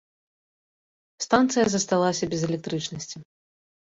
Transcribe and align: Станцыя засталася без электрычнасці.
Станцыя 1.27 1.65
засталася 1.75 2.23
без 2.33 2.41
электрычнасці. 2.51 3.17